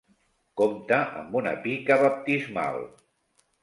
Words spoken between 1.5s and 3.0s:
pica Baptismal.